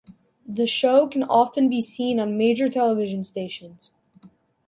[0.47, 3.91] The show can often be seen on major television stations.